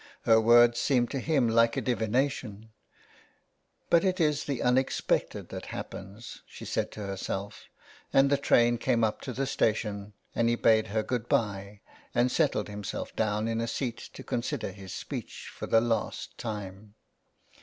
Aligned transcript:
Her 0.23 0.41
words 0.41 0.79
seemed 0.79 1.11
to 1.11 1.19
him 1.19 1.47
like 1.47 1.77
a 1.77 1.79
divina 1.81 2.27
tion! 2.27 2.71
But 3.91 4.03
it 4.03 4.19
is 4.19 4.45
the 4.45 4.63
unexpected 4.63 5.49
that 5.49 5.67
happens, 5.67 6.41
she 6.47 6.65
said 6.65 6.91
to 6.93 7.05
herself, 7.05 7.65
and 8.11 8.31
the 8.31 8.35
train 8.35 8.79
came 8.79 9.03
up 9.03 9.21
to 9.21 9.31
the 9.31 9.45
station, 9.45 10.13
and 10.33 10.49
he 10.49 10.55
bade 10.55 10.87
her 10.87 11.03
good 11.03 11.29
bye, 11.29 11.81
and 12.15 12.31
settled 12.31 12.67
himself 12.67 13.15
down 13.15 13.47
in 13.47 13.61
a 13.61 13.67
seat 13.67 14.09
to 14.13 14.23
consider 14.23 14.71
his 14.71 14.91
speech 14.91 15.51
for 15.53 15.67
the 15.67 15.81
last 15.81 16.35
time. 16.39 16.95